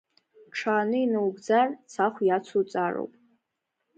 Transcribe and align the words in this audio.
Ҽааны 0.55 0.97
инаугӡар 1.03 1.69
цахә 1.91 2.21
иацуҵароуп! 2.27 3.13